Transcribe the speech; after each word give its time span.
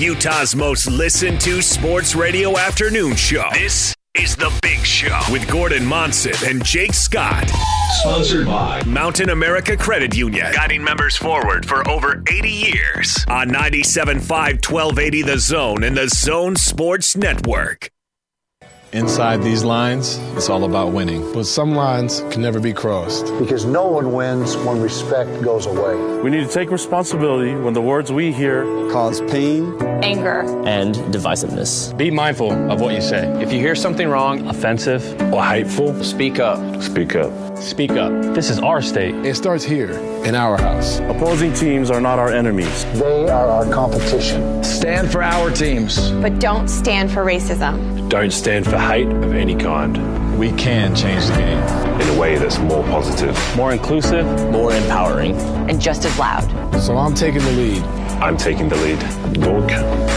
Utah's 0.00 0.56
most 0.56 0.90
listened 0.90 1.42
to 1.42 1.60
sports 1.60 2.14
radio 2.14 2.56
afternoon 2.56 3.14
show. 3.14 3.46
This 3.52 3.94
is 4.14 4.34
The 4.34 4.50
Big 4.62 4.78
Show 4.78 5.20
with 5.30 5.46
Gordon 5.46 5.84
Monson 5.84 6.32
and 6.48 6.64
Jake 6.64 6.94
Scott. 6.94 7.50
Sponsored 8.00 8.46
by 8.46 8.82
Mountain 8.84 9.28
America 9.28 9.76
Credit 9.76 10.16
Union, 10.16 10.50
guiding 10.54 10.82
members 10.82 11.18
forward 11.18 11.66
for 11.66 11.86
over 11.86 12.22
80 12.26 12.48
years 12.48 13.26
on 13.28 13.50
97.5 13.50 14.22
1280 14.66 15.20
The 15.22 15.38
Zone 15.38 15.84
and 15.84 15.94
The 15.94 16.08
Zone 16.08 16.56
Sports 16.56 17.14
Network. 17.14 17.90
Inside 18.92 19.44
these 19.44 19.62
lines, 19.62 20.18
it's 20.34 20.48
all 20.48 20.64
about 20.64 20.92
winning. 20.92 21.32
But 21.32 21.46
some 21.46 21.76
lines 21.76 22.22
can 22.32 22.42
never 22.42 22.58
be 22.58 22.72
crossed. 22.72 23.26
Because 23.38 23.64
no 23.64 23.86
one 23.86 24.12
wins 24.12 24.56
when 24.56 24.80
respect 24.80 25.30
goes 25.42 25.66
away. 25.66 25.94
We 26.22 26.30
need 26.30 26.44
to 26.44 26.52
take 26.52 26.72
responsibility 26.72 27.54
when 27.54 27.72
the 27.72 27.80
words 27.80 28.10
we 28.10 28.32
hear 28.32 28.64
cause 28.90 29.20
pain, 29.30 29.80
anger, 30.02 30.40
and 30.66 30.96
divisiveness. 31.14 31.96
Be 31.96 32.10
mindful 32.10 32.50
of 32.68 32.80
what 32.80 32.92
you 32.92 33.00
say. 33.00 33.28
If 33.40 33.52
you 33.52 33.60
hear 33.60 33.76
something 33.76 34.08
wrong, 34.08 34.48
offensive, 34.48 35.04
or 35.32 35.44
hateful, 35.44 36.02
speak 36.02 36.40
up. 36.40 36.82
Speak 36.82 37.14
up. 37.14 37.58
Speak 37.58 37.92
up. 37.92 38.10
This 38.34 38.50
is 38.50 38.58
our 38.58 38.82
state. 38.82 39.14
It 39.24 39.36
starts 39.36 39.62
here 39.62 39.92
in 40.24 40.34
our 40.34 40.56
house. 40.56 40.98
Opposing 40.98 41.54
teams 41.54 41.92
are 41.92 42.00
not 42.00 42.18
our 42.18 42.32
enemies. 42.32 42.84
They 42.94 43.28
are 43.28 43.46
our 43.46 43.72
competition. 43.72 44.64
Stand 44.64 45.12
for 45.12 45.22
our 45.22 45.48
teams. 45.52 46.10
But 46.10 46.40
don't 46.40 46.66
stand 46.66 47.12
for 47.12 47.24
racism. 47.24 47.99
Don't 48.10 48.32
stand 48.32 48.66
for 48.66 48.76
hate 48.76 49.06
of 49.06 49.34
any 49.34 49.54
kind. 49.54 49.96
We 50.36 50.50
can 50.50 50.96
change 50.96 51.26
the 51.26 51.34
game 51.34 52.00
in 52.00 52.08
a 52.08 52.18
way 52.18 52.38
that's 52.38 52.58
more 52.58 52.82
positive, 52.88 53.38
more 53.56 53.72
inclusive, 53.72 54.26
more 54.50 54.72
empowering, 54.72 55.36
and 55.70 55.80
just 55.80 56.04
as 56.04 56.18
loud. 56.18 56.42
So 56.82 56.96
I'm 56.96 57.14
taking 57.14 57.40
the 57.40 57.52
lead. 57.52 57.82
I'm 58.20 58.36
taking 58.36 58.68
the 58.68 58.74
lead. 58.74 58.98
Donc, 59.34 59.70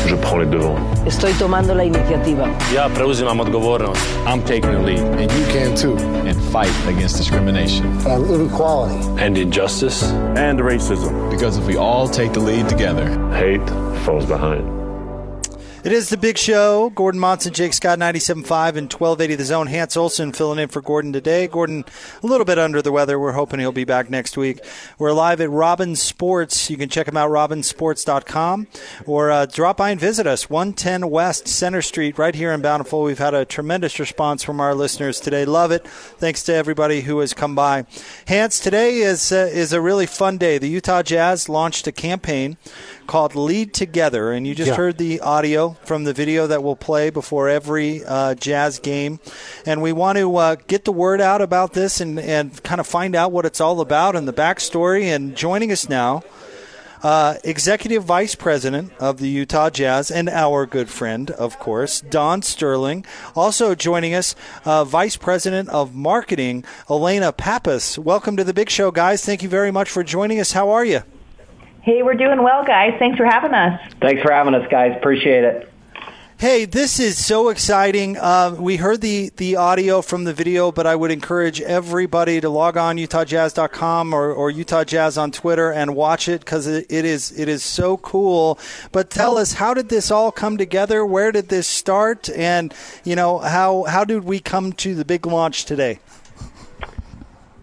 je 0.07 0.15
prends 0.15 0.39
les 0.39 0.47
devants. 0.47 0.81
Estoy 1.05 1.33
tomando 1.37 1.75
la 1.75 1.83
iniciativa. 1.83 2.49
Я 2.73 2.89
preuzimam 2.89 3.39
odgovornost. 3.39 4.01
I'm 4.25 4.41
taking 4.41 4.71
the 4.71 4.79
lead. 4.79 4.99
And 4.99 5.31
you 5.31 5.45
can 5.53 5.75
too. 5.75 5.95
And 6.25 6.35
fight 6.51 6.73
against 6.87 7.17
discrimination. 7.17 7.85
And 8.07 8.25
inequality. 8.27 9.05
And 9.23 9.37
injustice. 9.37 10.01
And 10.35 10.59
racism. 10.59 11.29
Because 11.29 11.59
if 11.59 11.67
we 11.67 11.77
all 11.77 12.07
take 12.07 12.33
the 12.33 12.39
lead 12.39 12.67
together, 12.67 13.07
hate 13.35 13.69
falls 14.03 14.25
behind. 14.25 14.82
It 15.83 15.91
is 15.91 16.07
the 16.07 16.15
big 16.15 16.37
show. 16.37 16.91
Gordon 16.91 17.19
Monson, 17.19 17.51
Jake 17.51 17.73
Scott, 17.73 17.99
97.5 17.99 18.77
and 18.77 18.89
1280 18.89 19.35
The 19.35 19.43
Zone. 19.43 19.67
Hans 19.67 19.97
Olsen 19.97 20.31
filling 20.31 20.57
in 20.57 20.69
for 20.69 20.81
Gordon 20.81 21.11
today. 21.11 21.45
Gordon, 21.45 21.83
a 22.23 22.25
little 22.25 22.45
bit 22.45 22.57
under 22.57 22.81
the 22.81 22.93
weather. 22.93 23.19
We're 23.19 23.33
hoping 23.33 23.59
he'll 23.59 23.73
be 23.73 23.83
back 23.83 24.09
next 24.09 24.37
week. 24.37 24.61
We're 24.97 25.11
live 25.11 25.41
at 25.41 25.49
Robin 25.49 25.97
Sports. 25.97 26.69
You 26.69 26.77
can 26.77 26.87
check 26.87 27.07
them 27.07 27.17
out, 27.17 27.29
robinsports.com, 27.31 28.67
or 29.05 29.29
uh, 29.29 29.45
drop 29.45 29.75
by 29.75 29.89
and 29.89 29.99
visit 29.99 30.25
us, 30.25 30.49
110 30.49 31.09
West 31.09 31.49
Center 31.49 31.81
Street, 31.81 32.17
right 32.17 32.33
here 32.33 32.53
in 32.53 32.61
Bountiful. 32.61 33.03
We've 33.03 33.19
had 33.19 33.33
a 33.33 33.43
tremendous 33.43 33.99
response 33.99 34.41
from 34.41 34.61
our 34.61 34.73
listeners 34.73 35.19
today. 35.19 35.43
Love 35.43 35.71
it. 35.71 35.85
Thanks 35.85 36.43
to 36.43 36.53
everybody 36.53 37.01
who 37.01 37.19
has 37.19 37.33
come 37.33 37.55
by. 37.55 37.85
Hans, 38.25 38.61
today 38.61 38.99
is, 38.99 39.33
uh, 39.33 39.49
is 39.51 39.73
a 39.73 39.81
really 39.81 40.05
fun 40.05 40.37
day. 40.37 40.57
The 40.57 40.69
Utah 40.69 41.03
Jazz 41.03 41.49
launched 41.49 41.87
a 41.87 41.91
campaign 41.91 42.55
called 43.07 43.35
Lead 43.35 43.73
Together, 43.73 44.31
and 44.31 44.47
you 44.47 44.55
just 44.55 44.69
yeah. 44.69 44.75
heard 44.75 44.97
the 44.97 45.19
audio 45.21 45.71
from 45.83 46.03
the 46.03 46.13
video 46.13 46.47
that 46.47 46.63
we'll 46.63 46.75
play 46.75 47.09
before 47.09 47.49
every 47.49 48.03
uh, 48.05 48.35
Jazz 48.35 48.79
game. 48.79 49.19
And 49.65 49.81
we 49.81 49.91
want 49.91 50.17
to 50.17 50.35
uh, 50.35 50.55
get 50.67 50.85
the 50.85 50.91
word 50.91 51.21
out 51.21 51.41
about 51.41 51.73
this 51.73 52.01
and, 52.01 52.19
and 52.19 52.61
kind 52.63 52.79
of 52.79 52.87
find 52.87 53.15
out 53.15 53.31
what 53.31 53.45
it's 53.45 53.61
all 53.61 53.81
about 53.81 54.15
and 54.15 54.27
the 54.27 54.33
backstory. 54.33 55.03
And 55.03 55.35
joining 55.35 55.71
us 55.71 55.89
now, 55.89 56.23
uh, 57.03 57.35
Executive 57.43 58.03
Vice 58.03 58.33
President 58.33 58.91
of 58.99 59.17
the 59.19 59.27
Utah 59.27 59.69
Jazz 59.69 60.09
and 60.09 60.29
our 60.29 60.65
good 60.65 60.89
friend, 60.89 61.29
of 61.31 61.59
course, 61.59 62.01
Don 62.01 62.41
Stirling. 62.41 63.05
Also 63.35 63.75
joining 63.75 64.13
us, 64.13 64.35
uh, 64.63 64.85
Vice 64.85 65.17
President 65.17 65.69
of 65.69 65.93
Marketing, 65.93 66.63
Elaina 66.89 67.33
Pappas. 67.33 67.99
Welcome 67.99 68.37
to 68.37 68.43
the 68.43 68.53
Big 68.53 68.69
Show, 68.69 68.89
guys. 68.89 69.25
Thank 69.25 69.43
you 69.43 69.49
very 69.49 69.71
much 69.71 69.89
for 69.89 70.03
joining 70.03 70.39
us. 70.39 70.53
How 70.53 70.69
are 70.69 70.85
you? 70.85 71.03
Hey, 71.83 72.01
we're 72.01 72.13
doing 72.13 72.41
well, 72.41 72.63
guys. 72.63 72.95
Thanks 72.97 73.17
for 73.17 73.25
having 73.25 73.53
us. 73.53 73.77
Thanks 73.99 74.21
for 74.21 74.31
having 74.31 74.55
us, 74.55 74.65
guys. 74.71 74.95
Appreciate 74.95 75.43
it. 75.43 75.69
Hey, 76.37 76.63
this 76.63 76.97
is 76.97 77.23
so 77.23 77.49
exciting. 77.49 78.15
Uh, 78.15 78.55
we 78.57 78.77
heard 78.77 79.01
the, 79.01 79.33
the 79.35 79.57
audio 79.57 80.01
from 80.01 80.23
the 80.23 80.33
video, 80.33 80.71
but 80.71 80.87
I 80.87 80.95
would 80.95 81.11
encourage 81.11 81.59
everybody 81.59 82.39
to 82.39 82.47
log 82.47 82.77
on 82.77 82.95
utahjazz.com 82.95 84.13
or, 84.13 84.31
or 84.31 84.49
Utah 84.49 84.85
Jazz 84.85 85.17
on 85.17 85.31
Twitter 85.31 85.73
and 85.73 85.93
watch 85.93 86.29
it 86.29 86.39
because 86.39 86.67
it, 86.67 86.85
it 86.89 87.03
is 87.03 87.37
it 87.37 87.49
is 87.49 87.63
so 87.63 87.97
cool. 87.97 88.57
But 88.93 89.09
tell 89.09 89.37
us, 89.37 89.51
how 89.51 89.73
did 89.73 89.89
this 89.89 90.09
all 90.09 90.31
come 90.31 90.57
together? 90.57 91.05
Where 91.05 91.33
did 91.33 91.49
this 91.49 91.67
start? 91.67 92.29
And 92.29 92.73
you 93.03 93.17
know 93.17 93.39
how 93.39 93.83
how 93.83 94.05
did 94.05 94.23
we 94.23 94.39
come 94.39 94.71
to 94.73 94.95
the 94.95 95.03
big 95.03 95.25
launch 95.25 95.65
today? 95.65 95.99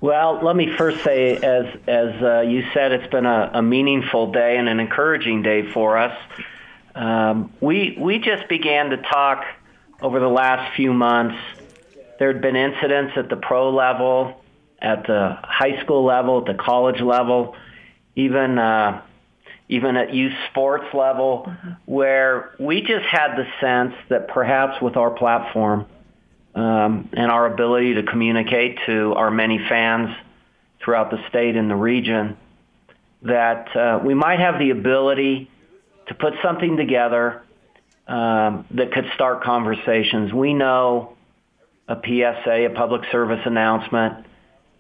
Well, 0.00 0.40
let 0.42 0.56
me 0.56 0.74
first 0.78 1.04
say, 1.04 1.36
as 1.36 1.66
as 1.86 2.22
uh, 2.22 2.40
you 2.40 2.64
said, 2.72 2.92
it's 2.92 3.10
been 3.10 3.26
a, 3.26 3.50
a, 3.54 3.62
meaningful 3.62 4.32
day 4.32 4.56
and 4.56 4.66
an 4.66 4.80
encouraging 4.80 5.42
day 5.42 5.70
for 5.70 5.98
us. 5.98 6.18
Um, 6.94 7.52
we 7.60 7.96
we 8.00 8.18
just 8.18 8.48
began 8.48 8.90
to 8.90 8.96
talk 8.96 9.44
over 10.00 10.18
the 10.18 10.28
last 10.28 10.74
few 10.74 10.94
months. 10.94 11.36
There 12.18 12.32
had 12.32 12.40
been 12.40 12.56
incidents 12.56 13.12
at 13.16 13.28
the 13.28 13.36
pro 13.36 13.74
level, 13.74 14.42
at 14.80 15.06
the 15.06 15.38
high 15.42 15.82
school 15.82 16.04
level, 16.04 16.38
at 16.38 16.46
the 16.46 16.62
college 16.62 17.02
level, 17.02 17.54
even 18.16 18.58
uh, 18.58 19.02
even 19.68 19.96
at 19.96 20.14
youth 20.14 20.32
sports 20.48 20.86
level, 20.94 21.44
mm-hmm. 21.46 21.70
where 21.84 22.54
we 22.58 22.80
just 22.80 23.04
had 23.04 23.36
the 23.36 23.46
sense 23.60 23.94
that 24.08 24.28
perhaps 24.28 24.80
with 24.80 24.96
our 24.96 25.10
platform 25.10 25.84
um, 26.54 27.08
and 27.12 27.30
our 27.30 27.46
ability 27.46 27.94
to 27.94 28.02
communicate 28.02 28.78
to 28.86 29.14
our 29.14 29.30
many 29.30 29.58
fans 29.58 30.10
throughout 30.82 31.10
the 31.10 31.18
state 31.28 31.56
and 31.56 31.70
the 31.70 31.76
region 31.76 32.36
that 33.22 33.76
uh, 33.76 34.00
we 34.04 34.14
might 34.14 34.40
have 34.40 34.58
the 34.58 34.70
ability 34.70 35.50
to 36.08 36.14
put 36.14 36.34
something 36.42 36.76
together 36.76 37.42
um, 38.08 38.66
that 38.72 38.92
could 38.92 39.06
start 39.14 39.42
conversations. 39.44 40.32
We 40.32 40.54
know 40.54 41.16
a 41.86 41.96
PSA, 41.96 42.66
a 42.66 42.70
public 42.70 43.02
service 43.12 43.40
announcement, 43.44 44.26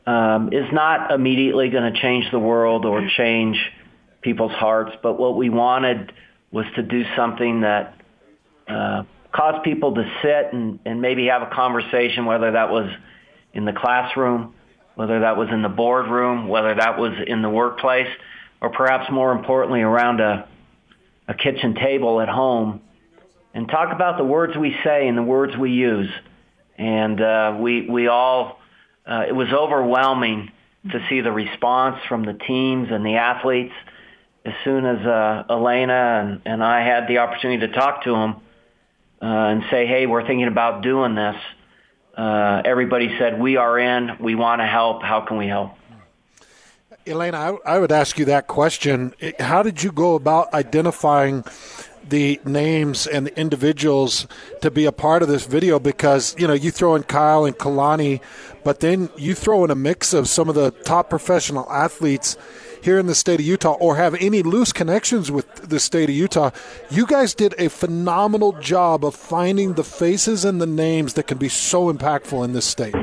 um, 0.06 0.52
is 0.52 0.72
not 0.72 1.12
immediately 1.12 1.68
going 1.68 1.92
to 1.92 2.00
change 2.00 2.30
the 2.30 2.38
world 2.38 2.84
or 2.84 3.06
change 3.16 3.58
people's 4.22 4.52
hearts, 4.52 4.92
but 5.02 5.18
what 5.18 5.36
we 5.36 5.50
wanted 5.50 6.12
was 6.50 6.66
to 6.74 6.82
do 6.82 7.04
something 7.16 7.60
that 7.60 7.94
uh, 8.66 9.04
cause 9.32 9.60
people 9.62 9.94
to 9.94 10.10
sit 10.22 10.52
and, 10.52 10.80
and 10.84 11.00
maybe 11.00 11.26
have 11.26 11.42
a 11.42 11.50
conversation, 11.54 12.26
whether 12.26 12.52
that 12.52 12.70
was 12.70 12.90
in 13.52 13.64
the 13.64 13.72
classroom, 13.72 14.54
whether 14.94 15.20
that 15.20 15.36
was 15.36 15.48
in 15.50 15.62
the 15.62 15.68
boardroom, 15.68 16.48
whether 16.48 16.74
that 16.74 16.98
was 16.98 17.12
in 17.26 17.42
the 17.42 17.48
workplace, 17.48 18.08
or 18.60 18.70
perhaps 18.70 19.10
more 19.10 19.32
importantly 19.32 19.80
around 19.80 20.20
a, 20.20 20.48
a 21.28 21.34
kitchen 21.34 21.74
table 21.74 22.20
at 22.20 22.28
home, 22.28 22.80
and 23.54 23.68
talk 23.68 23.92
about 23.92 24.18
the 24.18 24.24
words 24.24 24.56
we 24.56 24.76
say 24.84 25.08
and 25.08 25.16
the 25.16 25.22
words 25.22 25.56
we 25.56 25.70
use. 25.72 26.10
And 26.76 27.20
uh, 27.20 27.56
we, 27.58 27.88
we 27.88 28.06
all, 28.08 28.60
uh, 29.06 29.24
it 29.28 29.34
was 29.34 29.48
overwhelming 29.52 30.50
to 30.90 31.06
see 31.08 31.20
the 31.20 31.32
response 31.32 31.96
from 32.08 32.24
the 32.24 32.32
teams 32.32 32.88
and 32.90 33.04
the 33.04 33.16
athletes. 33.16 33.74
As 34.44 34.54
soon 34.64 34.86
as 34.86 35.04
uh, 35.06 35.44
Elaina 35.50 36.20
and, 36.22 36.42
and 36.46 36.64
I 36.64 36.84
had 36.84 37.06
the 37.08 37.18
opportunity 37.18 37.66
to 37.66 37.72
talk 37.72 38.04
to 38.04 38.12
them, 38.12 38.36
uh, 39.20 39.26
and 39.26 39.62
say, 39.70 39.86
hey, 39.86 40.06
we're 40.06 40.26
thinking 40.26 40.46
about 40.46 40.82
doing 40.82 41.14
this, 41.14 41.36
uh, 42.16 42.62
everybody 42.64 43.16
said, 43.18 43.40
we 43.40 43.56
are 43.56 43.78
in, 43.78 44.16
we 44.18 44.34
want 44.34 44.60
to 44.60 44.66
help, 44.66 45.02
how 45.02 45.20
can 45.20 45.36
we 45.36 45.46
help? 45.46 45.72
Elaina, 47.06 47.34
I, 47.66 47.74
I 47.74 47.78
would 47.78 47.92
ask 47.92 48.18
you 48.18 48.26
that 48.26 48.46
question. 48.46 49.14
How 49.38 49.62
did 49.62 49.82
you 49.82 49.90
go 49.90 50.14
about 50.14 50.52
identifying 50.52 51.44
the 52.08 52.40
names 52.44 53.06
and 53.06 53.26
the 53.26 53.40
individuals 53.40 54.26
to 54.62 54.70
be 54.70 54.84
a 54.84 54.92
part 54.92 55.22
of 55.22 55.28
this 55.28 55.46
video 55.46 55.78
because 55.78 56.34
you 56.38 56.46
know 56.46 56.52
you 56.52 56.70
throw 56.70 56.94
in 56.94 57.02
Kyle 57.04 57.44
and 57.44 57.56
Kalani, 57.56 58.20
but 58.64 58.80
then 58.80 59.08
you 59.16 59.34
throw 59.34 59.64
in 59.64 59.70
a 59.70 59.74
mix 59.74 60.12
of 60.12 60.28
some 60.28 60.48
of 60.48 60.54
the 60.54 60.70
top 60.70 61.08
professional 61.08 61.70
athletes 61.70 62.36
here 62.82 62.98
in 62.98 63.06
the 63.06 63.14
state 63.14 63.40
of 63.40 63.46
Utah 63.46 63.76
or 63.80 63.96
have 63.96 64.14
any 64.14 64.42
loose 64.42 64.72
connections 64.72 65.30
with 65.30 65.68
the 65.68 65.80
state 65.80 66.08
of 66.08 66.14
Utah, 66.14 66.50
you 66.90 67.06
guys 67.06 67.34
did 67.34 67.54
a 67.58 67.68
phenomenal 67.68 68.52
job 68.52 69.04
of 69.04 69.14
finding 69.14 69.74
the 69.74 69.84
faces 69.84 70.44
and 70.44 70.60
the 70.60 70.66
names 70.66 71.14
that 71.14 71.26
can 71.26 71.38
be 71.38 71.48
so 71.48 71.92
impactful 71.92 72.44
in 72.44 72.52
this 72.52 72.64
state. 72.64 72.94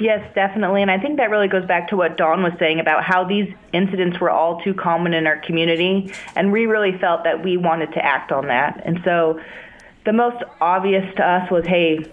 Yes, 0.00 0.26
definitely. 0.34 0.80
And 0.80 0.90
I 0.90 0.98
think 0.98 1.18
that 1.18 1.28
really 1.28 1.48
goes 1.48 1.66
back 1.66 1.88
to 1.88 1.96
what 1.96 2.16
Don 2.16 2.42
was 2.42 2.54
saying 2.58 2.80
about 2.80 3.04
how 3.04 3.22
these 3.22 3.52
incidents 3.74 4.18
were 4.18 4.30
all 4.30 4.62
too 4.62 4.72
common 4.72 5.12
in 5.12 5.26
our 5.26 5.36
community. 5.36 6.10
And 6.34 6.50
we 6.50 6.64
really 6.64 6.96
felt 6.96 7.24
that 7.24 7.44
we 7.44 7.58
wanted 7.58 7.92
to 7.92 8.04
act 8.04 8.32
on 8.32 8.46
that. 8.46 8.80
And 8.86 9.00
so 9.04 9.38
the 10.06 10.14
most 10.14 10.42
obvious 10.58 11.04
to 11.16 11.22
us 11.22 11.50
was 11.50 11.66
hey, 11.66 12.10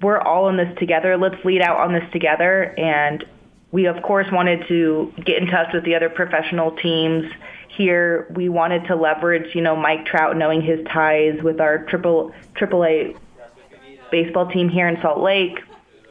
we're 0.00 0.18
all 0.18 0.48
in 0.48 0.56
this 0.56 0.74
together. 0.78 1.18
Let's 1.18 1.44
lead 1.44 1.60
out 1.60 1.76
on 1.76 1.92
this 1.92 2.10
together. 2.12 2.74
And 2.78 3.24
we 3.72 3.86
of 3.86 4.00
course 4.02 4.26
wanted 4.30 4.68
to 4.68 5.12
get 5.24 5.42
in 5.42 5.48
touch 5.48 5.68
with 5.72 5.84
the 5.84 5.94
other 5.94 6.10
professional 6.10 6.70
teams 6.76 7.24
here. 7.76 8.30
We 8.36 8.50
wanted 8.50 8.86
to 8.86 8.94
leverage, 8.94 9.54
you 9.54 9.62
know, 9.62 9.74
Mike 9.74 10.04
Trout 10.04 10.36
knowing 10.36 10.60
his 10.60 10.78
ties 10.92 11.42
with 11.42 11.60
our 11.60 11.84
triple 11.86 12.32
triple 12.54 12.84
A 12.84 13.16
baseball 14.10 14.46
team 14.50 14.68
here 14.68 14.86
in 14.86 15.00
Salt 15.00 15.20
Lake, 15.20 15.58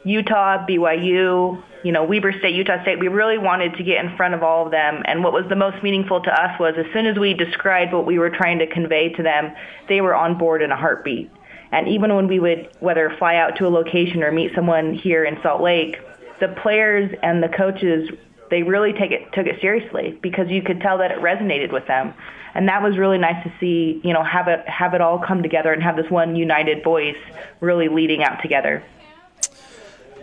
Utah, 0.04 0.66
BYU, 0.66 1.62
you 1.84 1.92
know, 1.92 2.04
Weber 2.04 2.32
State, 2.32 2.54
Utah 2.56 2.82
State. 2.82 2.98
We 2.98 3.06
really 3.06 3.38
wanted 3.38 3.74
to 3.74 3.84
get 3.84 4.04
in 4.04 4.16
front 4.16 4.34
of 4.34 4.42
all 4.42 4.66
of 4.66 4.72
them. 4.72 5.02
And 5.04 5.22
what 5.22 5.32
was 5.32 5.44
the 5.48 5.56
most 5.56 5.82
meaningful 5.84 6.20
to 6.20 6.30
us 6.30 6.58
was 6.58 6.74
as 6.76 6.86
soon 6.92 7.06
as 7.06 7.16
we 7.16 7.32
described 7.32 7.92
what 7.92 8.06
we 8.06 8.18
were 8.18 8.30
trying 8.30 8.58
to 8.58 8.66
convey 8.66 9.10
to 9.10 9.22
them, 9.22 9.52
they 9.88 10.00
were 10.00 10.16
on 10.16 10.36
board 10.36 10.62
in 10.62 10.72
a 10.72 10.76
heartbeat. 10.76 11.30
And 11.70 11.88
even 11.88 12.14
when 12.14 12.26
we 12.26 12.40
would 12.40 12.68
whether 12.80 13.14
fly 13.18 13.36
out 13.36 13.56
to 13.56 13.66
a 13.66 13.70
location 13.70 14.22
or 14.24 14.32
meet 14.32 14.52
someone 14.54 14.94
here 14.94 15.24
in 15.24 15.38
Salt 15.42 15.62
Lake, 15.62 15.96
the 16.42 16.48
players 16.60 17.08
and 17.22 17.40
the 17.40 17.48
coaches 17.48 18.10
they 18.50 18.64
really 18.64 18.92
take 18.92 19.12
it 19.12 19.32
took 19.32 19.46
it 19.46 19.60
seriously 19.60 20.18
because 20.20 20.48
you 20.48 20.60
could 20.60 20.80
tell 20.80 20.98
that 20.98 21.10
it 21.12 21.18
resonated 21.20 21.72
with 21.72 21.86
them. 21.86 22.12
And 22.54 22.68
that 22.68 22.82
was 22.82 22.98
really 22.98 23.16
nice 23.16 23.42
to 23.44 23.52
see 23.60 24.00
you 24.04 24.12
know 24.12 24.24
have 24.24 24.48
it 24.48 24.68
have 24.68 24.92
it 24.92 25.00
all 25.00 25.20
come 25.20 25.42
together 25.42 25.72
and 25.72 25.82
have 25.82 25.96
this 25.96 26.10
one 26.10 26.36
united 26.36 26.82
voice 26.84 27.16
really 27.60 27.88
leading 27.88 28.22
out 28.22 28.42
together 28.42 28.84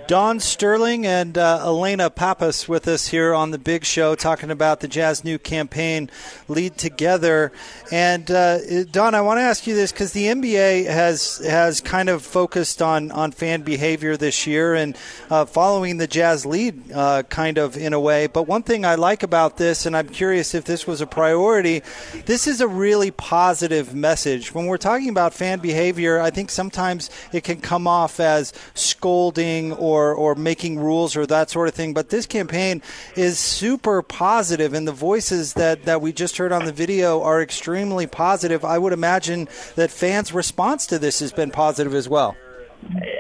Don 0.10 0.40
Stirling 0.40 1.06
and 1.06 1.38
uh, 1.38 1.60
Elaina 1.62 2.10
Pappas 2.10 2.68
with 2.68 2.88
us 2.88 3.10
here 3.10 3.32
on 3.36 3.52
the 3.52 3.60
Big 3.60 3.86
Show, 3.86 4.16
talking 4.16 4.50
about 4.50 4.80
the 4.80 4.88
Jazz 4.88 5.24
new 5.24 5.38
campaign, 5.38 6.10
Lead 6.48 6.80
Together. 6.80 7.52
And 7.92 8.32
uh, 8.32 8.86
Don, 8.86 9.14
I 9.14 9.22
want 9.22 9.38
to 9.38 9.44
ask 9.44 9.68
you 9.68 9.76
this 9.76 9.92
because 9.92 10.12
the 10.14 10.26
NBA 10.26 10.88
has 10.88 11.38
has 11.46 11.80
kind 11.80 12.10
of 12.10 12.24
focused 12.24 12.82
on 12.82 13.12
on 13.12 13.32
fan 13.32 13.62
behavior 13.62 14.18
this 14.18 14.48
year 14.48 14.74
and 14.74 14.98
uh, 15.30 15.46
following 15.46 15.98
the 15.98 16.08
Jazz 16.08 16.44
lead, 16.44 16.92
uh, 16.92 17.22
kind 17.30 17.60
of 17.60 17.78
in 17.78 17.94
a 17.94 18.00
way. 18.00 18.26
But 18.26 18.48
one 18.48 18.64
thing 18.64 18.86
I 18.86 18.96
like 18.96 19.22
about 19.22 19.58
this, 19.58 19.86
and 19.86 19.96
I'm 19.96 20.10
curious 20.10 20.56
if 20.56 20.66
this 20.66 20.88
was 20.88 21.02
a 21.02 21.06
priority, 21.06 21.84
this 22.26 22.48
is 22.48 22.62
a 22.62 22.68
really 22.68 23.12
positive 23.12 23.94
message. 23.94 24.56
When 24.56 24.66
we're 24.66 24.78
talking 24.78 25.10
about 25.10 25.36
fan 25.36 25.60
behavior, 25.60 26.20
I 26.20 26.32
think 26.32 26.50
sometimes 26.50 27.12
it 27.32 27.44
can 27.44 27.62
come 27.62 27.86
off 27.86 28.20
as 28.20 28.54
scolding 28.74 29.74
or 29.74 29.99
or, 30.00 30.14
or 30.16 30.36
making 30.36 30.80
rules 30.80 31.16
or 31.16 31.26
that 31.26 31.50
sort 31.50 31.68
of 31.68 31.74
thing. 31.74 31.94
But 31.94 32.10
this 32.10 32.26
campaign 32.26 32.82
is 33.16 33.38
super 33.38 34.02
positive, 34.02 34.74
and 34.74 34.88
the 34.88 34.92
voices 34.92 35.54
that, 35.54 35.84
that 35.84 36.02
we 36.02 36.14
just 36.14 36.38
heard 36.38 36.52
on 36.52 36.66
the 36.66 36.72
video 36.72 37.22
are 37.22 37.42
extremely 37.42 38.08
positive. 38.08 38.64
I 38.64 38.78
would 38.78 38.94
imagine 38.94 39.48
that 39.76 39.92
fans' 39.92 40.34
response 40.34 40.88
to 40.88 41.00
this 41.00 41.20
has 41.20 41.32
been 41.32 41.52
positive 41.52 41.94
as 41.94 42.08
well. 42.08 42.36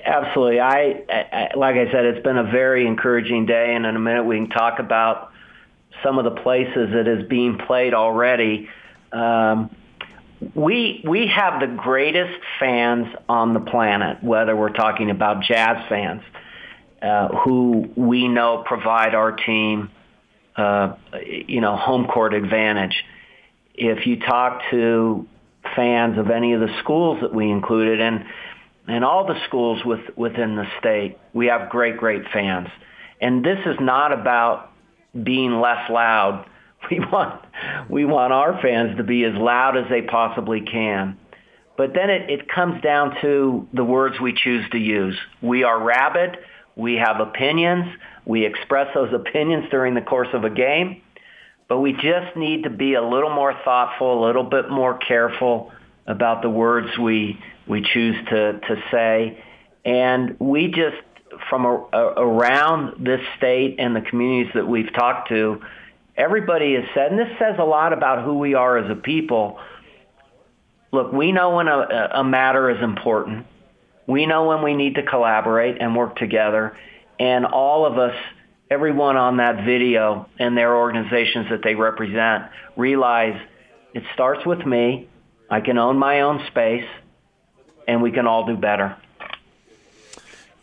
Absolutely. 0.05 0.59
I, 0.61 1.03
I 1.09 1.49
like 1.55 1.75
I 1.75 1.91
said, 1.91 2.05
it's 2.05 2.23
been 2.23 2.37
a 2.37 2.49
very 2.49 2.87
encouraging 2.87 3.45
day, 3.45 3.75
and 3.75 3.85
in 3.85 3.95
a 3.95 3.99
minute 3.99 4.23
we 4.23 4.37
can 4.37 4.49
talk 4.49 4.79
about 4.79 5.33
some 6.03 6.17
of 6.17 6.23
the 6.23 6.41
places 6.41 6.91
that 6.93 7.07
is 7.07 7.27
being 7.27 7.57
played 7.57 7.93
already. 7.93 8.69
Um, 9.11 9.69
we 10.55 11.03
we 11.05 11.27
have 11.27 11.59
the 11.59 11.67
greatest 11.67 12.39
fans 12.59 13.07
on 13.27 13.53
the 13.53 13.59
planet, 13.59 14.23
whether 14.23 14.55
we're 14.55 14.71
talking 14.73 15.09
about 15.09 15.43
jazz 15.43 15.77
fans, 15.89 16.21
uh, 17.01 17.29
who 17.29 17.89
we 17.95 18.27
know 18.27 18.63
provide 18.65 19.15
our 19.15 19.31
team, 19.31 19.89
uh, 20.55 20.95
you 21.25 21.61
know, 21.61 21.75
home 21.75 22.07
court 22.07 22.33
advantage. 22.33 23.03
If 23.73 24.05
you 24.05 24.19
talk 24.19 24.61
to 24.71 25.27
fans 25.75 26.17
of 26.17 26.29
any 26.29 26.53
of 26.53 26.61
the 26.61 26.73
schools 26.79 27.21
that 27.21 27.33
we 27.33 27.49
included, 27.49 28.01
and 28.01 28.25
and 28.89 29.05
all 29.05 29.27
the 29.27 29.39
schools 29.45 29.85
with, 29.85 30.01
within 30.17 30.55
the 30.55 30.65
state, 30.79 31.17
we 31.31 31.45
have 31.45 31.69
great, 31.69 31.97
great 31.97 32.23
fans. 32.33 32.69
And 33.21 33.45
this 33.45 33.59
is 33.65 33.75
not 33.79 34.11
about 34.11 34.71
being 35.13 35.59
less 35.59 35.89
loud. 35.89 36.45
We 36.89 36.99
want 36.99 37.43
we 37.89 38.05
want 38.05 38.31
our 38.31 38.57
fans 38.61 38.95
to 38.97 39.03
be 39.03 39.25
as 39.25 39.33
loud 39.35 39.75
as 39.75 39.89
they 39.89 40.01
possibly 40.01 40.61
can. 40.61 41.19
But 41.75 41.93
then 41.93 42.09
it, 42.09 42.29
it 42.29 42.47
comes 42.47 42.81
down 42.81 43.17
to 43.21 43.67
the 43.73 43.83
words 43.83 44.15
we 44.19 44.33
choose 44.33 44.65
to 44.71 44.77
use. 44.77 45.17
We 45.41 45.65
are 45.65 45.77
rabid. 45.77 46.37
We 46.79 46.95
have 46.95 47.19
opinions. 47.19 47.93
We 48.25 48.45
express 48.45 48.93
those 48.93 49.13
opinions 49.13 49.65
during 49.69 49.95
the 49.95 50.01
course 50.01 50.29
of 50.33 50.45
a 50.45 50.49
game. 50.49 51.01
But 51.67 51.79
we 51.79 51.91
just 51.91 52.35
need 52.37 52.63
to 52.63 52.69
be 52.69 52.93
a 52.93 53.01
little 53.01 53.29
more 53.29 53.53
thoughtful, 53.65 54.23
a 54.23 54.25
little 54.25 54.45
bit 54.45 54.69
more 54.69 54.97
careful 54.97 55.71
about 56.07 56.41
the 56.41 56.49
words 56.49 56.97
we, 56.97 57.37
we 57.67 57.81
choose 57.81 58.15
to, 58.29 58.59
to 58.59 58.83
say. 58.89 59.43
And 59.83 60.39
we 60.39 60.69
just, 60.69 60.97
from 61.49 61.65
a, 61.65 61.87
a, 61.93 62.03
around 62.17 63.05
this 63.05 63.21
state 63.37 63.75
and 63.77 63.95
the 63.95 64.01
communities 64.01 64.53
that 64.55 64.67
we've 64.67 64.91
talked 64.93 65.29
to, 65.29 65.61
everybody 66.15 66.75
has 66.75 66.85
said, 66.93 67.11
and 67.11 67.19
this 67.19 67.37
says 67.37 67.55
a 67.59 67.65
lot 67.65 67.93
about 67.93 68.23
who 68.23 68.37
we 68.39 68.53
are 68.53 68.77
as 68.77 68.89
a 68.89 68.95
people. 68.95 69.59
Look, 70.91 71.11
we 71.11 71.31
know 71.33 71.57
when 71.57 71.67
a, 71.67 72.09
a 72.13 72.23
matter 72.23 72.69
is 72.69 72.81
important. 72.81 73.45
We 74.09 74.25
know 74.25 74.45
when 74.45 74.63
we 74.63 74.73
need 74.73 74.95
to 74.95 75.03
collaborate 75.03 75.79
and 75.79 75.95
work 75.95 76.15
together. 76.15 76.75
And 77.19 77.45
all 77.45 77.85
of 77.85 77.99
us, 77.99 78.15
everyone 78.67 79.17
on 79.17 79.37
that 79.37 79.63
video 79.63 80.27
and 80.39 80.57
their 80.57 80.75
organizations 80.75 81.51
that 81.51 81.61
they 81.63 81.75
represent 81.75 82.45
realize 82.75 83.39
it 83.93 84.01
starts 84.15 84.47
with 84.47 84.65
me. 84.65 85.07
I 85.47 85.61
can 85.61 85.77
own 85.77 85.99
my 85.99 86.21
own 86.21 86.43
space 86.47 86.87
and 87.87 88.01
we 88.01 88.11
can 88.11 88.25
all 88.25 88.47
do 88.47 88.57
better. 88.57 88.97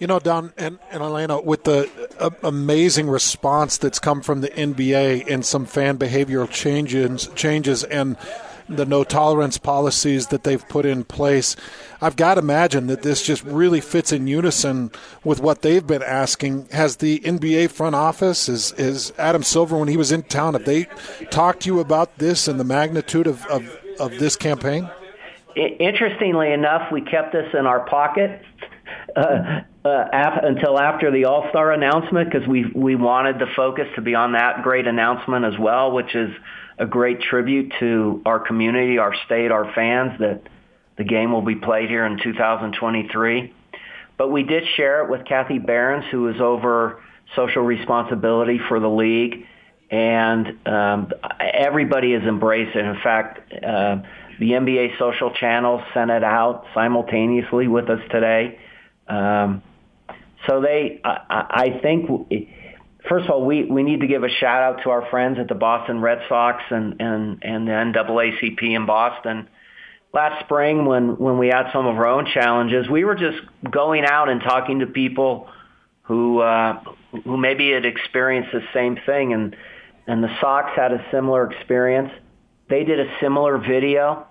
You 0.00 0.08
know, 0.08 0.18
Don 0.18 0.52
and, 0.58 0.80
and 0.90 1.00
Elaina, 1.00 1.40
with 1.40 1.62
the 1.62 1.88
uh, 2.18 2.30
amazing 2.42 3.08
response 3.08 3.78
that's 3.78 4.00
come 4.00 4.22
from 4.22 4.40
the 4.40 4.48
NBA 4.48 5.30
and 5.30 5.46
some 5.46 5.66
fan 5.66 5.98
behavioral 5.98 6.50
changes, 6.50 7.28
changes 7.36 7.84
and 7.84 8.16
the 8.68 8.86
no 8.86 9.04
tolerance 9.04 9.58
policies 9.58 10.28
that 10.28 10.44
they've 10.44 10.66
put 10.68 10.84
in 10.84 11.04
place. 11.04 11.56
I've 12.00 12.16
got 12.16 12.34
to 12.34 12.40
imagine 12.40 12.88
that 12.88 13.02
this 13.02 13.22
just 13.22 13.42
really 13.44 13.80
fits 13.80 14.12
in 14.12 14.26
unison 14.26 14.90
with 15.24 15.40
what 15.40 15.62
they've 15.62 15.86
been 15.86 16.02
asking. 16.02 16.68
Has 16.72 16.96
the 16.96 17.20
NBA 17.20 17.70
front 17.70 17.94
office, 17.94 18.48
is, 18.48 18.72
is 18.72 19.12
Adam 19.18 19.42
Silver, 19.42 19.76
when 19.76 19.88
he 19.88 19.96
was 19.96 20.12
in 20.12 20.22
town, 20.24 20.54
have 20.54 20.64
they 20.64 20.86
talked 21.30 21.62
to 21.62 21.68
you 21.68 21.80
about 21.80 22.18
this 22.18 22.48
and 22.48 22.58
the 22.58 22.64
magnitude 22.64 23.26
of, 23.26 23.44
of, 23.46 23.68
of 23.98 24.18
this 24.18 24.36
campaign? 24.36 24.90
Interestingly 25.56 26.52
enough, 26.52 26.92
we 26.92 27.00
kept 27.00 27.32
this 27.32 27.48
in 27.54 27.66
our 27.66 27.80
pocket. 27.86 28.42
Uh, 29.14 29.62
uh, 29.84 30.08
until 30.42 30.78
after 30.78 31.12
the 31.12 31.26
All 31.26 31.46
Star 31.50 31.70
announcement 31.70 32.30
because 32.30 32.46
we 32.48 32.64
we 32.74 32.96
wanted 32.96 33.38
the 33.38 33.46
focus 33.54 33.86
to 33.94 34.02
be 34.02 34.14
on 34.14 34.32
that 34.32 34.62
great 34.62 34.86
announcement 34.86 35.44
as 35.44 35.56
well, 35.58 35.92
which 35.92 36.14
is 36.14 36.30
a 36.78 36.86
great 36.86 37.20
tribute 37.20 37.72
to 37.78 38.20
our 38.26 38.40
community, 38.40 38.98
our 38.98 39.14
state, 39.24 39.52
our 39.52 39.72
fans 39.74 40.18
that 40.18 40.42
the 40.98 41.04
game 41.04 41.32
will 41.32 41.42
be 41.42 41.54
played 41.54 41.88
here 41.88 42.04
in 42.04 42.18
2023. 42.18 43.54
But 44.18 44.30
we 44.30 44.42
did 44.42 44.64
share 44.76 45.04
it 45.04 45.10
with 45.10 45.26
Kathy 45.26 45.58
Behrens, 45.58 46.06
who 46.10 46.28
is 46.28 46.40
over 46.40 47.02
social 47.34 47.62
responsibility 47.62 48.58
for 48.68 48.80
the 48.80 48.88
league, 48.88 49.46
and 49.90 50.66
um, 50.66 51.12
everybody 51.40 52.12
has 52.12 52.22
embraced 52.22 52.74
it. 52.74 52.84
In 52.84 52.98
fact, 53.02 53.52
uh, 53.52 53.98
the 54.38 54.50
NBA 54.50 54.98
social 54.98 55.32
channels 55.32 55.82
sent 55.94 56.10
it 56.10 56.24
out 56.24 56.66
simultaneously 56.74 57.68
with 57.68 57.88
us 57.88 58.00
today. 58.10 58.58
Um, 59.08 59.62
so 60.46 60.60
they, 60.60 61.00
I, 61.04 61.18
I 61.30 61.80
think 61.82 62.08
first 63.08 63.24
of 63.24 63.30
all, 63.30 63.44
we, 63.44 63.64
we 63.64 63.82
need 63.82 64.00
to 64.00 64.06
give 64.06 64.24
a 64.24 64.28
shout 64.28 64.62
out 64.62 64.82
to 64.84 64.90
our 64.90 65.08
friends 65.10 65.38
at 65.38 65.48
the 65.48 65.54
Boston 65.54 66.00
Red 66.00 66.20
Sox 66.28 66.62
and, 66.70 67.00
and, 67.00 67.42
and 67.42 67.66
the 67.66 67.72
NAACP 67.72 68.62
in 68.62 68.86
Boston. 68.86 69.48
Last 70.12 70.44
spring, 70.44 70.86
when, 70.86 71.16
when 71.18 71.38
we 71.38 71.48
had 71.48 71.70
some 71.72 71.86
of 71.86 71.96
our 71.96 72.06
own 72.06 72.26
challenges, 72.26 72.88
we 72.88 73.04
were 73.04 73.16
just 73.16 73.38
going 73.70 74.04
out 74.04 74.28
and 74.28 74.40
talking 74.40 74.78
to 74.80 74.86
people 74.86 75.48
who 76.06 76.40
uh, 76.40 76.80
who 77.24 77.36
maybe 77.36 77.72
had 77.72 77.84
experienced 77.84 78.52
the 78.52 78.62
same 78.72 78.96
thing, 79.04 79.32
and 79.32 79.56
and 80.06 80.22
the 80.22 80.30
Sox 80.40 80.70
had 80.76 80.92
a 80.92 81.04
similar 81.10 81.50
experience. 81.50 82.12
They 82.68 82.84
did 82.84 83.00
a 83.00 83.12
similar 83.20 83.58
video, 83.58 84.26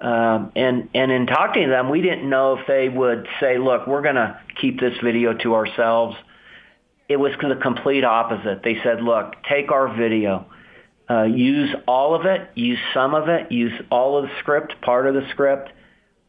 um, 0.00 0.52
and 0.54 0.88
and 0.94 1.10
in 1.10 1.26
talking 1.26 1.64
to 1.64 1.68
them, 1.70 1.90
we 1.90 2.02
didn't 2.02 2.28
know 2.28 2.58
if 2.58 2.66
they 2.66 2.88
would 2.88 3.26
say, 3.40 3.58
"Look, 3.58 3.86
we're 3.86 4.02
going 4.02 4.16
to 4.16 4.38
keep 4.60 4.80
this 4.80 4.94
video 5.02 5.34
to 5.34 5.54
ourselves." 5.54 6.16
it 7.08 7.16
was 7.16 7.32
the 7.40 7.56
complete 7.62 8.04
opposite. 8.04 8.62
They 8.62 8.76
said, 8.82 9.02
look, 9.02 9.34
take 9.48 9.70
our 9.70 9.94
video, 9.96 10.46
uh, 11.08 11.22
use 11.22 11.74
all 11.86 12.14
of 12.14 12.26
it, 12.26 12.50
use 12.54 12.78
some 12.92 13.14
of 13.14 13.28
it, 13.28 13.52
use 13.52 13.72
all 13.90 14.18
of 14.18 14.24
the 14.24 14.30
script, 14.40 14.80
part 14.82 15.06
of 15.06 15.14
the 15.14 15.26
script. 15.30 15.70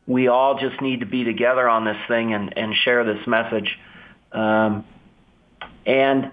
We 0.05 0.27
all 0.27 0.59
just 0.59 0.81
need 0.81 0.99
to 0.99 1.05
be 1.05 1.23
together 1.23 1.67
on 1.67 1.85
this 1.85 1.97
thing 2.07 2.33
and, 2.33 2.55
and 2.57 2.73
share 2.75 3.03
this 3.03 3.25
message. 3.25 3.77
Um, 4.31 4.85
and 5.85 6.31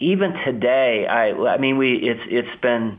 even 0.00 0.32
today, 0.44 1.06
I, 1.06 1.32
I 1.32 1.58
mean, 1.58 1.78
we 1.78 1.94
it's 1.94 2.20
it's 2.26 2.60
been 2.60 2.98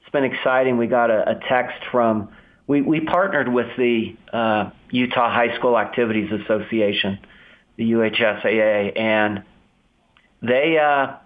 it's 0.00 0.10
been 0.12 0.24
exciting. 0.24 0.78
We 0.78 0.86
got 0.86 1.10
a, 1.10 1.30
a 1.30 1.40
text 1.48 1.78
from 1.90 2.30
we 2.66 2.80
we 2.80 3.00
partnered 3.00 3.52
with 3.52 3.68
the 3.76 4.16
uh, 4.32 4.70
Utah 4.90 5.32
High 5.32 5.56
School 5.58 5.78
Activities 5.78 6.30
Association, 6.32 7.18
the 7.76 7.92
UHSAA, 7.92 8.98
and 8.98 9.42
they 10.42 10.78
uh, 10.78 11.16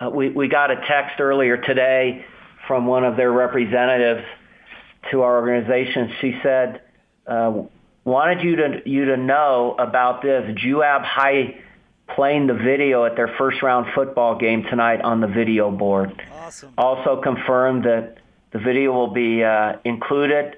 uh, 0.00 0.10
we 0.10 0.30
we 0.30 0.48
got 0.48 0.70
a 0.70 0.76
text 0.76 1.20
earlier 1.20 1.58
today 1.58 2.24
from 2.66 2.86
one 2.86 3.04
of 3.04 3.16
their 3.16 3.32
representatives 3.32 4.24
to 5.10 5.22
our 5.22 5.38
organization. 5.38 6.12
She 6.20 6.38
said, 6.42 6.82
uh, 7.26 7.62
wanted 8.04 8.42
you 8.42 8.56
to 8.56 8.82
you 8.86 9.04
to 9.06 9.16
know 9.16 9.74
about 9.78 10.22
this. 10.22 10.44
Juab 10.56 11.04
High 11.04 11.60
playing 12.14 12.46
the 12.46 12.54
video 12.54 13.04
at 13.04 13.16
their 13.16 13.34
first 13.36 13.62
round 13.62 13.86
football 13.94 14.38
game 14.38 14.62
tonight 14.62 15.02
on 15.02 15.20
the 15.20 15.26
video 15.26 15.70
board. 15.70 16.22
Awesome. 16.32 16.72
Also 16.78 17.20
confirmed 17.22 17.84
that 17.84 18.16
the 18.52 18.58
video 18.58 18.92
will 18.92 19.12
be 19.12 19.44
uh, 19.44 19.74
included 19.84 20.56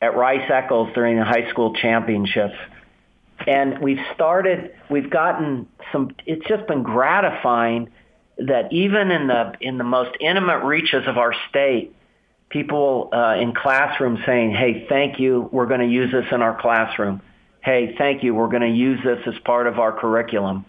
at 0.00 0.16
Rice 0.16 0.48
Eccles 0.50 0.90
during 0.94 1.16
the 1.16 1.24
high 1.24 1.50
school 1.50 1.74
championships. 1.74 2.54
And 3.46 3.78
we've 3.80 4.04
started, 4.14 4.72
we've 4.90 5.10
gotten 5.10 5.68
some, 5.92 6.10
it's 6.26 6.46
just 6.46 6.66
been 6.66 6.82
gratifying 6.82 7.90
that 8.38 8.72
even 8.72 9.10
in 9.10 9.26
the, 9.28 9.52
in 9.60 9.78
the 9.78 9.84
most 9.84 10.10
intimate 10.20 10.64
reaches 10.64 11.06
of 11.06 11.18
our 11.18 11.34
state, 11.48 11.94
people 12.50 13.10
uh, 13.12 13.36
in 13.40 13.54
classrooms 13.54 14.20
saying, 14.26 14.52
hey, 14.52 14.86
thank 14.88 15.20
you, 15.20 15.48
we're 15.52 15.66
going 15.66 15.80
to 15.80 15.86
use 15.86 16.10
this 16.12 16.26
in 16.32 16.42
our 16.42 16.60
classroom. 16.60 17.20
Hey, 17.60 17.94
thank 17.96 18.22
you, 18.22 18.34
we're 18.34 18.48
going 18.48 18.62
to 18.62 18.68
use 18.68 19.00
this 19.04 19.18
as 19.26 19.34
part 19.44 19.66
of 19.66 19.78
our 19.78 19.92
curriculum. 19.92 20.64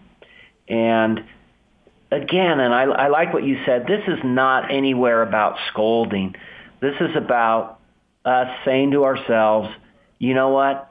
And 0.68 1.24
again, 2.10 2.60
and 2.60 2.74
I, 2.74 2.82
I 2.82 3.08
like 3.08 3.32
what 3.32 3.44
you 3.44 3.58
said, 3.64 3.86
this 3.86 4.02
is 4.06 4.18
not 4.24 4.70
anywhere 4.70 5.22
about 5.22 5.56
scolding. 5.70 6.34
This 6.80 6.94
is 7.00 7.16
about 7.16 7.79
us 8.24 8.48
saying 8.64 8.92
to 8.92 9.04
ourselves, 9.04 9.68
you 10.18 10.34
know 10.34 10.50
what? 10.50 10.90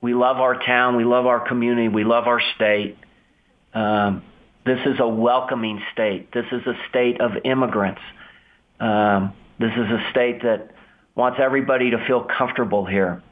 We 0.00 0.14
love 0.14 0.38
our 0.38 0.54
town. 0.54 0.96
We 0.96 1.04
love 1.04 1.26
our 1.26 1.46
community. 1.46 1.88
We 1.88 2.04
love 2.04 2.26
our 2.26 2.40
state. 2.56 2.96
Um, 3.74 4.22
this 4.64 4.78
is 4.86 5.00
a 5.00 5.08
welcoming 5.08 5.82
state. 5.92 6.32
This 6.32 6.46
is 6.52 6.66
a 6.66 6.74
state 6.88 7.20
of 7.20 7.32
immigrants. 7.44 8.00
Um, 8.78 9.34
this 9.58 9.72
is 9.72 9.90
a 9.90 10.10
state 10.10 10.42
that 10.42 10.70
wants 11.14 11.38
everybody 11.42 11.90
to 11.90 12.04
feel 12.06 12.24
comfortable 12.24 12.86
here 12.86 13.22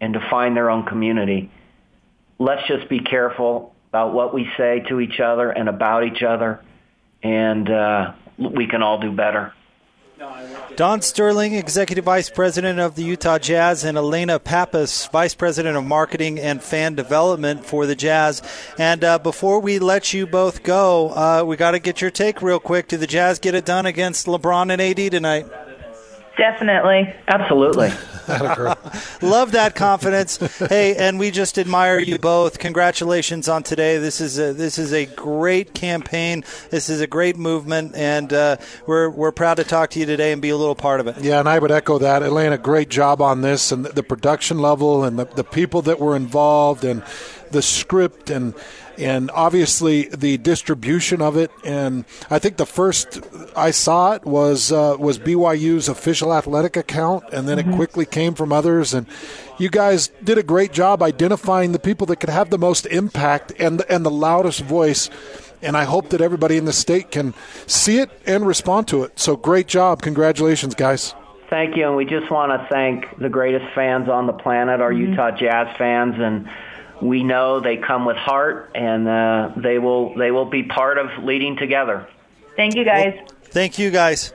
and 0.00 0.14
to 0.14 0.20
find 0.30 0.56
their 0.56 0.70
own 0.70 0.86
community. 0.86 1.50
Let's 2.38 2.66
just 2.68 2.88
be 2.88 3.00
careful 3.00 3.74
about 3.90 4.14
what 4.14 4.32
we 4.32 4.48
say 4.56 4.84
to 4.88 5.00
each 5.00 5.20
other 5.20 5.50
and 5.50 5.68
about 5.68 6.04
each 6.04 6.22
other, 6.22 6.62
and 7.22 7.68
uh, 7.68 8.12
we 8.38 8.66
can 8.66 8.82
all 8.82 9.00
do 9.00 9.12
better. 9.12 9.52
Don 10.78 11.02
Stirling, 11.02 11.54
Executive 11.54 12.04
Vice 12.04 12.30
President 12.30 12.78
of 12.78 12.94
the 12.94 13.02
Utah 13.02 13.40
Jazz, 13.40 13.82
and 13.82 13.98
Elaina 13.98 14.38
Pappas, 14.38 15.08
Vice 15.08 15.34
President 15.34 15.76
of 15.76 15.82
Marketing 15.82 16.38
and 16.38 16.62
Fan 16.62 16.94
Development 16.94 17.66
for 17.66 17.84
the 17.84 17.96
Jazz. 17.96 18.40
And 18.78 19.02
uh, 19.02 19.18
before 19.18 19.58
we 19.58 19.80
let 19.80 20.14
you 20.14 20.24
both 20.24 20.62
go, 20.62 21.08
uh, 21.08 21.42
we 21.44 21.56
got 21.56 21.72
to 21.72 21.80
get 21.80 22.00
your 22.00 22.12
take 22.12 22.42
real 22.42 22.60
quick. 22.60 22.86
Do 22.86 22.96
the 22.96 23.08
Jazz 23.08 23.40
get 23.40 23.56
it 23.56 23.64
done 23.64 23.86
against 23.86 24.28
LeBron 24.28 24.70
and 24.70 24.80
AD 24.80 25.10
tonight? 25.10 25.67
Definitely. 26.38 27.12
Absolutely. 27.26 27.88
Love 29.22 29.52
that 29.52 29.72
confidence. 29.74 30.36
hey, 30.68 30.94
and 30.94 31.18
we 31.18 31.32
just 31.32 31.58
admire 31.58 31.98
you 31.98 32.16
both. 32.16 32.60
Congratulations 32.60 33.48
on 33.48 33.64
today. 33.64 33.98
This 33.98 34.20
is 34.20 34.38
a, 34.38 34.52
this 34.52 34.78
is 34.78 34.92
a 34.92 35.06
great 35.06 35.74
campaign. 35.74 36.44
This 36.70 36.88
is 36.88 37.00
a 37.00 37.08
great 37.08 37.36
movement, 37.36 37.96
and 37.96 38.32
uh, 38.32 38.58
we're 38.86 39.10
we're 39.10 39.32
proud 39.32 39.56
to 39.56 39.64
talk 39.64 39.90
to 39.90 39.98
you 39.98 40.06
today 40.06 40.30
and 40.30 40.40
be 40.40 40.50
a 40.50 40.56
little 40.56 40.76
part 40.76 41.00
of 41.00 41.08
it. 41.08 41.18
Yeah, 41.18 41.40
and 41.40 41.48
I 41.48 41.58
would 41.58 41.72
echo 41.72 41.98
that. 41.98 42.22
Elaina, 42.22 42.56
great 42.58 42.88
job 42.88 43.20
on 43.20 43.40
this, 43.40 43.72
and 43.72 43.84
the 43.84 44.04
production 44.04 44.58
level, 44.60 45.02
and 45.02 45.18
the, 45.18 45.24
the 45.24 45.44
people 45.44 45.82
that 45.82 45.98
were 45.98 46.14
involved, 46.14 46.84
and 46.84 47.02
the 47.50 47.62
script, 47.62 48.30
and 48.30 48.54
and 48.98 49.30
obviously 49.30 50.08
the 50.08 50.36
distribution 50.38 51.22
of 51.22 51.36
it. 51.36 51.50
And 51.64 52.04
I 52.28 52.38
think 52.38 52.56
the 52.56 52.66
first 52.66 53.20
I 53.56 53.70
saw 53.70 54.12
it 54.12 54.24
was 54.24 54.72
uh, 54.72 54.96
was 54.98 55.18
BYU's 55.18 55.88
official 55.88 56.34
athletic 56.34 56.76
account, 56.76 57.24
and 57.32 57.48
then 57.48 57.58
mm-hmm. 57.58 57.70
it 57.70 57.76
quickly 57.76 58.06
came 58.06 58.34
from 58.34 58.52
others. 58.52 58.92
And 58.92 59.06
you 59.58 59.70
guys 59.70 60.08
did 60.22 60.38
a 60.38 60.42
great 60.42 60.72
job 60.72 61.02
identifying 61.02 61.72
the 61.72 61.78
people 61.78 62.06
that 62.08 62.16
could 62.16 62.30
have 62.30 62.50
the 62.50 62.58
most 62.58 62.86
impact 62.86 63.52
and 63.58 63.82
and 63.88 64.04
the 64.04 64.10
loudest 64.10 64.60
voice. 64.60 65.08
And 65.60 65.76
I 65.76 65.84
hope 65.84 66.10
that 66.10 66.20
everybody 66.20 66.56
in 66.56 66.66
the 66.66 66.72
state 66.72 67.10
can 67.10 67.34
see 67.66 67.98
it 67.98 68.10
and 68.26 68.46
respond 68.46 68.86
to 68.88 69.02
it. 69.02 69.18
So 69.18 69.36
great 69.36 69.66
job. 69.66 70.02
Congratulations, 70.02 70.76
guys. 70.76 71.14
Thank 71.50 71.76
you. 71.76 71.86
And 71.86 71.96
we 71.96 72.04
just 72.04 72.30
want 72.30 72.52
to 72.52 72.68
thank 72.68 73.18
the 73.18 73.28
greatest 73.28 73.64
fans 73.74 74.08
on 74.08 74.26
the 74.26 74.34
planet, 74.34 74.80
our 74.80 74.92
mm-hmm. 74.92 75.12
Utah 75.12 75.30
Jazz 75.32 75.74
fans. 75.76 76.14
And 76.18 76.48
we 77.02 77.22
know 77.22 77.60
they 77.60 77.76
come 77.76 78.04
with 78.04 78.16
heart, 78.16 78.70
and 78.74 79.08
uh, 79.08 79.52
they 79.56 79.78
will 79.78 80.16
they 80.16 80.30
will 80.30 80.44
be 80.44 80.62
part 80.62 80.98
of 80.98 81.24
leading 81.24 81.56
together. 81.56 82.06
Thank 82.56 82.74
you, 82.74 82.84
guys. 82.84 83.14
Well, 83.16 83.26
thank 83.44 83.78
you, 83.78 83.90
guys. 83.90 84.32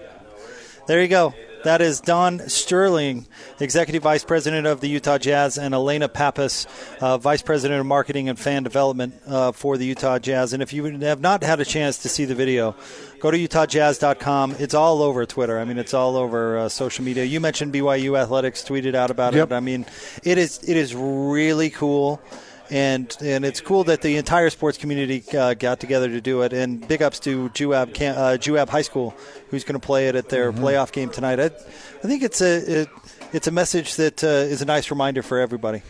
There 0.88 1.02
you 1.02 1.08
go. 1.08 1.34
That 1.64 1.80
is 1.82 2.02
Don 2.02 2.40
Stirling, 2.50 3.26
Executive 3.62 4.04
Vice 4.04 4.26
President 4.26 4.68
of 4.68 4.82
the 4.82 4.90
Utah 4.90 5.18
Jazz, 5.18 5.58
and 5.58 5.74
Elaina 5.74 6.10
Pappas, 6.10 6.68
uh, 7.00 7.18
Vice 7.18 7.42
President 7.42 7.80
of 7.80 7.86
Marketing 7.86 8.28
and 8.28 8.38
Fan 8.38 8.64
Development 8.64 9.14
uh, 9.26 9.54
for 9.54 9.78
the 9.78 9.86
Utah 9.86 10.20
Jazz. 10.20 10.52
And 10.52 10.62
if 10.62 10.74
you 10.74 10.84
have 11.00 11.22
not 11.22 11.42
had 11.42 11.62
a 11.62 11.66
chance 11.66 12.00
to 12.00 12.10
see 12.10 12.26
the 12.26 12.36
video, 12.36 12.76
go 13.22 13.32
to 13.32 13.38
utahjazz.com. 13.38 14.58
It's 14.60 14.74
all 14.74 15.02
over 15.02 15.26
Twitter. 15.26 15.58
I 15.58 15.64
mean, 15.64 15.78
it's 15.78 15.94
all 15.94 16.18
over 16.18 16.58
uh, 16.58 16.70
social 16.70 17.06
media. 17.06 17.24
You 17.24 17.40
mentioned 17.40 17.74
BYU 17.74 18.20
Athletics 18.20 18.62
tweeted 18.66 18.94
out 18.94 19.10
about 19.10 19.34
yep. 19.34 19.52
it. 19.52 19.56
I 19.56 19.62
mean, 19.62 19.86
it 20.24 20.38
is 20.38 20.60
it 20.68 20.76
is 20.76 20.94
really 20.94 21.70
cool 21.70 22.22
and 22.70 23.16
and 23.22 23.46
it's 23.46 23.62
cool 23.62 23.84
that 23.86 24.02
the 24.02 24.18
entire 24.18 24.50
sports 24.50 24.78
community 24.78 25.24
uh, 25.38 25.54
got 25.54 25.80
together 25.80 26.10
to 26.10 26.22
do 26.22 26.42
it. 26.42 26.54
And 26.54 26.86
big 26.88 27.02
ups 27.02 27.20
to 27.22 27.50
Juab 27.50 27.90
uh, 27.90 28.38
Juab 28.38 28.70
High 28.70 28.82
School, 28.82 29.16
who's 29.50 29.64
going 29.64 29.80
to 29.80 29.86
play 29.86 30.08
it 30.08 30.16
at 30.16 30.30
their 30.30 30.52
mm-hmm. 30.52 30.64
playoff 30.64 30.92
game 30.92 31.10
tonight. 31.10 31.40
I, 31.40 31.46
I 31.46 32.08
think 32.08 32.24
it's 32.24 32.42
a 32.42 32.82
it, 32.82 32.90
it's 33.32 33.48
a 33.48 33.52
message 33.52 33.96
that 33.96 34.24
uh, 34.24 34.28
is 34.28 34.62
a 34.62 34.66
nice 34.66 34.92
reminder 34.92 35.24
for 35.24 35.40
everybody. 35.40 35.82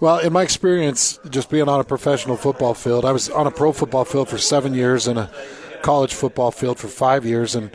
Well, 0.00 0.18
in 0.18 0.32
my 0.32 0.42
experience, 0.42 1.18
just 1.30 1.50
being 1.50 1.68
on 1.68 1.80
a 1.80 1.84
professional 1.84 2.36
football 2.36 2.74
field, 2.74 3.04
I 3.04 3.12
was 3.12 3.28
on 3.30 3.46
a 3.46 3.50
pro 3.50 3.72
football 3.72 4.04
field 4.04 4.28
for 4.28 4.38
seven 4.38 4.74
years 4.74 5.06
and 5.06 5.18
a 5.18 5.30
college 5.82 6.14
football 6.14 6.50
field 6.50 6.78
for 6.78 6.88
five 6.88 7.24
years, 7.24 7.54
and 7.54 7.70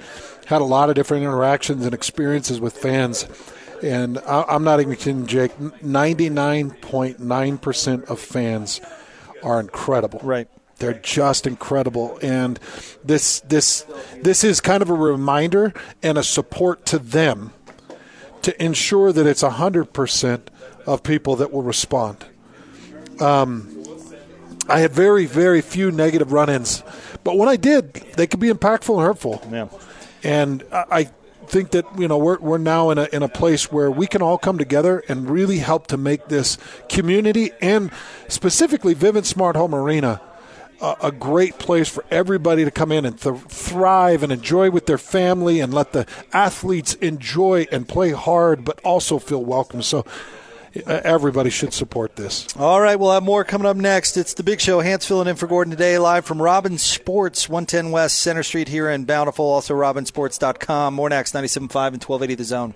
had 0.45 0.61
a 0.61 0.65
lot 0.65 0.89
of 0.89 0.95
different 0.95 1.23
interactions 1.23 1.85
and 1.85 1.93
experiences 1.93 2.59
with 2.59 2.77
fans 2.77 3.25
and 3.85 4.17
I'm 4.25 4.63
not 4.63 4.81
even 4.81 4.95
kidding, 4.95 5.27
Jake. 5.27 5.55
99.9% 5.57 8.09
of 8.09 8.19
fans 8.19 8.81
are 9.43 9.59
incredible. 9.59 10.19
Right. 10.23 10.47
They're 10.77 10.93
just 10.93 11.45
incredible, 11.47 12.19
and 12.21 12.59
this 13.01 13.39
this 13.41 13.85
this 14.21 14.43
is 14.43 14.59
kind 14.59 14.81
of 14.81 14.89
a 14.89 14.93
reminder 14.93 15.73
and 16.03 16.17
a 16.17 16.23
support 16.23 16.85
to 16.87 16.99
them 16.99 17.53
to 18.41 18.61
ensure 18.61 19.13
that 19.13 19.25
it's 19.25 19.41
hundred 19.41 19.93
percent 19.93 20.51
of 20.85 21.01
people 21.01 21.37
that 21.37 21.53
will 21.53 21.63
respond. 21.63 22.25
Um, 23.21 23.85
I 24.67 24.79
had 24.79 24.91
very 24.91 25.25
very 25.25 25.61
few 25.61 25.91
negative 25.91 26.33
run-ins, 26.33 26.83
but 27.23 27.37
when 27.37 27.47
I 27.47 27.55
did, 27.55 27.93
they 27.93 28.27
could 28.27 28.41
be 28.41 28.49
impactful 28.49 28.95
and 28.95 29.01
hurtful. 29.01 29.41
Yeah. 29.49 29.69
And 30.23 30.61
I 30.73 31.09
think 31.49 31.71
that 31.71 31.85
you 31.97 32.07
know 32.07 32.17
we're, 32.17 32.39
we're 32.39 32.57
now 32.57 32.89
in 32.89 32.97
a, 32.97 33.07
in 33.13 33.23
a 33.23 33.29
place 33.29 33.71
where 33.71 33.89
we 33.89 34.07
can 34.07 34.21
all 34.21 34.37
come 34.37 34.57
together 34.57 35.03
and 35.07 35.29
really 35.29 35.59
help 35.59 35.87
to 35.87 35.97
make 35.97 36.27
this 36.27 36.57
community 36.89 37.51
and 37.61 37.91
specifically 38.27 38.93
Vivint 38.95 39.25
Smart 39.25 39.55
Home 39.55 39.73
Arena 39.73 40.21
a, 40.81 40.95
a 41.03 41.11
great 41.11 41.57
place 41.57 41.89
for 41.89 42.05
everybody 42.11 42.63
to 42.65 42.71
come 42.71 42.91
in 42.91 43.05
and 43.05 43.19
th- 43.19 43.39
thrive 43.41 44.23
and 44.23 44.31
enjoy 44.31 44.69
with 44.69 44.85
their 44.85 44.97
family 44.97 45.59
and 45.59 45.73
let 45.73 45.93
the 45.93 46.05
athletes 46.33 46.93
enjoy 46.95 47.65
and 47.71 47.87
play 47.87 48.11
hard 48.11 48.65
but 48.65 48.79
also 48.83 49.19
feel 49.19 49.43
welcome. 49.43 49.81
So 49.81 50.05
Uh, 50.85 51.01
everybody 51.03 51.49
should 51.49 51.73
support 51.73 52.15
this. 52.15 52.47
All 52.57 52.81
right, 52.81 52.99
we'll 52.99 53.11
have 53.11 53.23
more 53.23 53.43
coming 53.43 53.67
up 53.67 53.77
next. 53.77 54.17
It's 54.17 54.33
the 54.33 54.43
big 54.43 54.59
show. 54.59 54.81
Hans 54.81 55.05
filling 55.05 55.27
in 55.27 55.35
for 55.35 55.47
Gordon 55.47 55.71
today, 55.71 55.97
live 55.97 56.25
from 56.25 56.41
Robin 56.41 56.77
Sports, 56.77 57.47
110 57.47 57.91
West 57.91 58.19
Center 58.19 58.43
Street 58.43 58.67
here 58.67 58.89
in 58.89 59.05
Bountiful. 59.05 59.45
Also, 59.45 59.73
robinsports.com. 59.73 60.93
More 60.93 61.09
next, 61.09 61.33
97.5 61.33 61.63
and 61.63 62.03
1280 62.03 62.35
The 62.35 62.43
Zone. 62.43 62.73